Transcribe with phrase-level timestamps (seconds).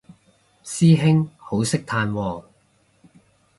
[0.63, 2.43] 師兄好識嘆喎